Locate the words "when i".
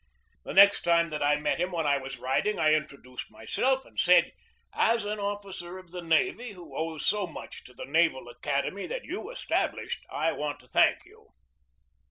1.71-1.99